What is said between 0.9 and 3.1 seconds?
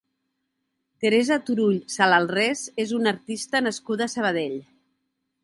Teresa Turull Salalrès és